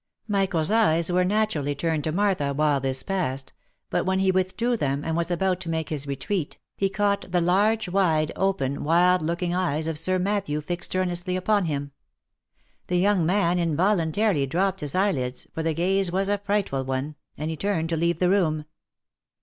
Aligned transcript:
Michael's 0.27 0.71
eyes 0.71 1.11
were 1.11 1.23
naturally 1.23 1.75
turned 1.75 2.03
to 2.05 2.11
Martha 2.11 2.55
while 2.55 2.79
this 2.79 3.03
passed; 3.03 3.53
but 3.91 4.03
when 4.03 4.17
he 4.17 4.31
withdrew 4.31 4.75
them, 4.75 5.05
and 5.05 5.15
was 5.15 5.29
about 5.29 5.59
to 5.59 5.69
make 5.69 5.89
his 5.89 6.07
retreat, 6.07 6.57
he 6.75 6.89
caught 6.89 7.31
the 7.31 7.39
large, 7.39 7.87
wide 7.87 8.31
open, 8.35 8.83
wild 8.83 9.21
looking 9.21 9.53
eyes 9.53 9.85
of 9.85 9.99
Sir 9.99 10.17
Matthew 10.17 10.59
fixed 10.59 10.95
earnestly 10.95 11.35
upon 11.35 11.65
him. 11.65 11.91
The 12.87 12.97
young 12.97 13.27
man 13.27 13.59
involuntarily 13.59 14.47
dropped 14.47 14.79
his 14.79 14.95
eye 14.95 15.11
lids, 15.11 15.45
for 15.53 15.61
the 15.61 15.75
gaze 15.75 16.11
was 16.11 16.29
a 16.29 16.39
frightful 16.39 16.83
one, 16.83 17.13
and 17.37 17.59
turned 17.59 17.89
to 17.89 17.95
leave 17.95 18.17
the 18.17 18.31
room. 18.31 18.65